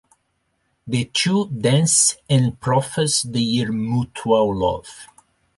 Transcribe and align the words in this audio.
The 0.87 1.05
two 1.13 1.47
dance 1.51 2.17
and 2.27 2.59
profess 2.59 3.21
their 3.21 3.71
mutual 3.71 4.55
love. 4.57 5.05